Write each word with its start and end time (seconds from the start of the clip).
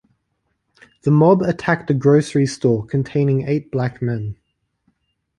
The 1.03 1.11
mob 1.11 1.43
attacked 1.43 1.91
a 1.91 1.93
grocery 1.93 2.47
store 2.47 2.83
containing 2.87 3.47
eight 3.47 3.69
black 3.69 4.01
men. 4.01 4.35